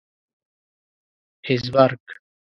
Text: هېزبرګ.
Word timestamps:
هېزبرګ. 1.47 2.05